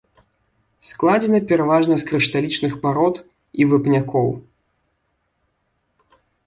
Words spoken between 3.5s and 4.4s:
і вапнякоў.